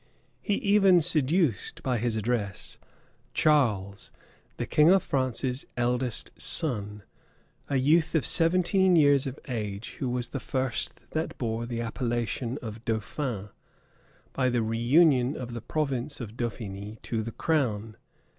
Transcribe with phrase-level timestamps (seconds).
[0.41, 2.79] He even seduced, by his address,
[3.35, 4.09] Charles,
[4.57, 7.03] the king of France's eldest son,
[7.69, 12.57] a youth of seventeen years of age, who was the first that bore the appellation
[12.63, 13.49] of "dauphin,"
[14.33, 17.95] by the reunion of the province of Dauphiny to the crown.